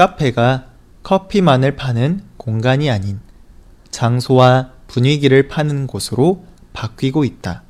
카페가 0.00 0.72
커피만을 1.02 1.76
파는 1.76 2.22
공간이 2.38 2.90
아닌 2.90 3.20
장소와 3.90 4.72
분위기를 4.86 5.46
파는 5.46 5.86
곳으로 5.86 6.46
바뀌고 6.72 7.24
있다. 7.24 7.64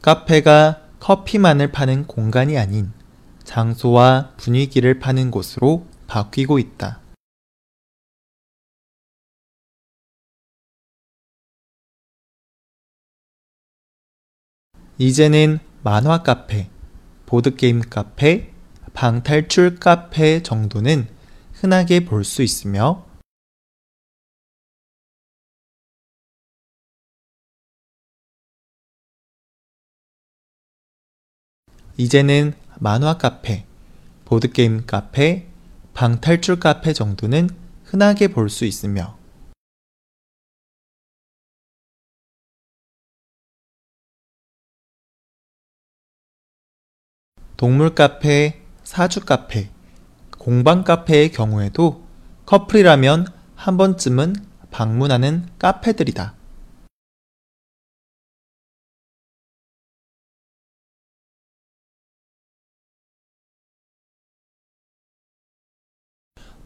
카페가 0.00 0.80
커피만을 1.00 1.70
파는 1.70 2.06
공간이 2.06 2.56
아닌 2.56 2.94
장소와 3.42 4.32
분위기를 4.38 4.98
파는 4.98 5.30
곳으로 5.30 5.86
바뀌고 6.06 6.58
있다. 6.58 7.03
이제는 14.98 15.58
만화 15.82 16.22
카페, 16.22 16.70
보드게임 17.26 17.80
카페, 17.90 18.52
방탈출 18.92 19.80
카페 19.80 20.40
정도는 20.42 21.08
흔하게 21.52 22.04
볼 22.04 22.22
수 22.22 22.42
있으며 22.42 23.04
이제는 31.96 32.54
만화 32.78 33.18
카페, 33.18 33.66
보드게임 34.24 34.86
카페, 34.86 35.48
방탈출 35.94 36.60
카페 36.60 36.92
정도는 36.92 37.50
흔하게 37.84 38.28
볼 38.28 38.48
수 38.48 38.64
있으며 38.64 39.16
동물 47.64 47.94
카페, 47.94 48.60
사주 48.82 49.24
카페, 49.24 49.70
공방 50.38 50.84
카페의 50.84 51.32
경우에도 51.32 52.04
커플이라면 52.44 53.26
한 53.56 53.76
번쯤은 53.78 54.34
방문하는 54.70 55.48
카페들이다. 55.58 56.34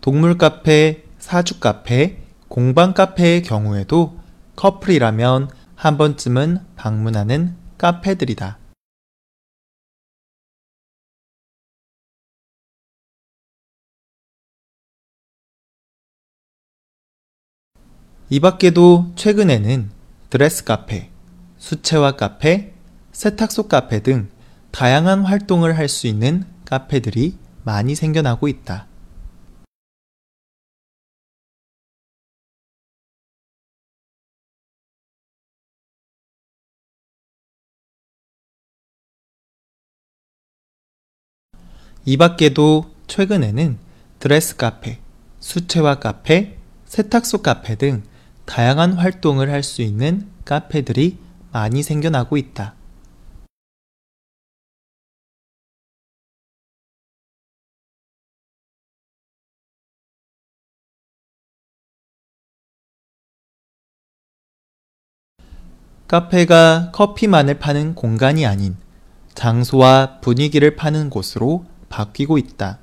동물 0.00 0.36
카페, 0.36 1.04
사주 1.20 1.60
카페, 1.60 2.24
공방 2.48 2.92
카페의 2.92 3.44
경우에도 3.44 4.18
커플이라면 4.56 5.48
한 5.76 5.96
번쯤은 5.96 6.58
방문하는 6.74 7.56
카페들이다. 7.78 8.67
이 18.30 18.40
밖에도 18.40 19.10
최근에는 19.16 19.90
드레스 20.28 20.64
카페, 20.64 21.08
수채화 21.56 22.16
카페, 22.16 22.74
세탁소 23.12 23.68
카페 23.68 24.02
등 24.02 24.28
다양한 24.70 25.24
활동을 25.24 25.78
할 25.78 25.88
수 25.88 26.06
있는 26.06 26.44
카페들이 26.66 27.38
많이 27.64 27.94
생겨나고 27.94 28.48
있다. 28.48 28.86
이 42.04 42.16
밖에도 42.18 42.90
최근에는 43.06 43.78
드레스 44.18 44.56
카페, 44.56 44.98
수채화 45.40 45.98
카페, 46.00 46.58
세탁소 46.84 47.40
카페 47.40 47.76
등 47.76 48.02
다양한 48.48 48.94
활동을 48.94 49.50
할 49.50 49.62
수 49.62 49.82
있는 49.82 50.26
카페들이 50.46 51.18
많이 51.52 51.82
생겨나고 51.82 52.38
있다. 52.38 52.74
카페가 66.08 66.92
커피만을 66.92 67.58
파는 67.58 67.94
공간이 67.94 68.46
아닌 68.46 68.76
장소와 69.34 70.20
분위기를 70.20 70.74
파는 70.74 71.10
곳으로 71.10 71.66
바뀌고 71.90 72.38
있다. 72.38 72.78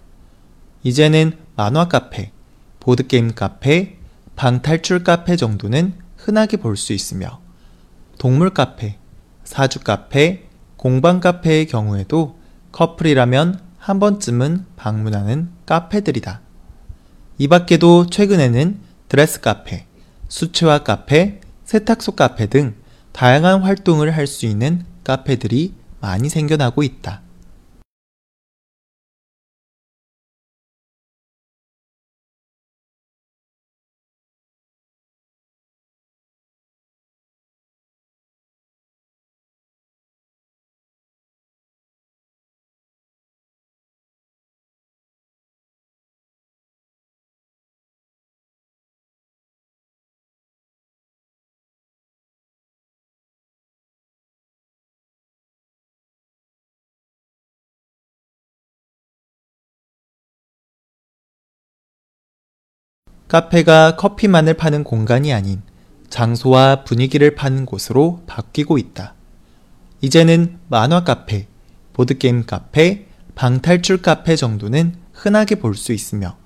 이제는 0.84 1.40
만화 1.56 1.88
카페, 1.88 2.32
보드게임 2.80 3.34
카페, 3.34 3.98
방탈출 4.36 5.04
카페 5.04 5.36
정도는 5.36 5.94
흔하게 6.18 6.58
볼 6.58 6.76
수 6.76 6.94
있으며 6.94 7.40
동물 8.18 8.54
카페, 8.54 8.98
사주 9.44 9.80
카페, 9.80 10.48
공방 10.78 11.20
카페의 11.20 11.68
경우에도 11.68 12.38
커플이라면 12.72 13.60
한 13.78 14.00
번쯤은 14.00 14.66
방문하는 14.76 15.50
카페들이다. 15.66 16.42
이 17.38 17.48
밖에도 17.48 18.08
최근에는 18.08 18.80
드레스 19.08 19.42
카페, 19.42 19.86
수채화 20.28 20.80
카페, 20.80 21.42
세탁소 21.66 22.14
카페 22.14 22.48
등 22.48 22.76
다양한 23.12 23.62
활동을 23.62 24.16
할 24.16 24.28
수 24.28 24.46
있는 24.46 24.86
카페들이 25.04 25.74
많이 26.02 26.30
생겨나고 26.30 26.84
있다. 26.84 27.22
카페가 63.28 63.96
커피만을 63.96 64.54
파는 64.54 64.84
공간이 64.84 65.34
아닌 65.34 65.62
장소와 66.10 66.84
분위기를 66.84 67.36
파는 67.36 67.66
곳으로 67.66 68.22
바뀌고 68.28 68.78
있다. 68.78 69.16
이제는 70.02 70.60
만화 70.68 71.04
카페, 71.04 71.48
보드게임 71.94 72.46
카페, 72.46 73.08
방탈출 73.36 74.02
카페 74.02 74.36
정도는 74.36 74.96
흔하게 75.14 75.56
볼 75.56 75.76
수 75.76 75.92
있으며 75.92 76.38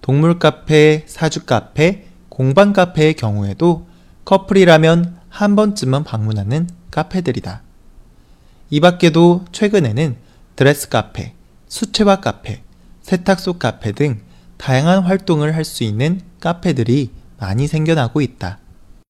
동물 0.00 0.38
카페, 0.38 1.04
사주 1.06 1.44
카페, 1.44 2.06
공방 2.28 2.72
카페의 2.72 3.14
경우에도 3.14 3.86
커플이라면 4.24 5.18
한 5.28 5.56
번쯤은 5.56 6.04
방문하는 6.04 6.68
카페들이다. 6.90 7.62
이 8.70 8.80
밖에도 8.80 9.44
최근에는 9.52 10.16
드레스 10.56 10.88
카페, 10.88 11.34
수채화 11.66 12.20
카페, 12.20 12.62
세탁소 13.02 13.54
카페 13.54 13.92
등 13.92 14.20
다양한 14.60 15.02
활동을 15.04 15.54
할 15.56 15.64
수 15.64 15.84
있는 15.84 16.20
카페들이 16.38 17.10
많이 17.38 17.66
생겨나고 17.66 18.20
있다. 18.20 18.59